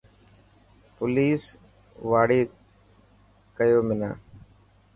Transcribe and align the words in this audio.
پوليس 0.97 1.41
واڙي 2.09 2.41
رڪيو 3.57 3.79
منا. 3.87 4.11